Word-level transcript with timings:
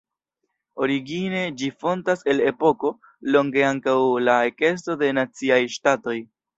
Origine 0.85 1.41
ĝi 1.59 1.69
fontas 1.83 2.25
el 2.35 2.43
epoko 2.53 2.93
longe 3.37 3.65
ankaŭ 3.71 3.97
la 4.27 4.41
ekesto 4.53 5.01
de 5.07 5.15
naciaj 5.23 5.65
ŝtatoj. 5.81 6.23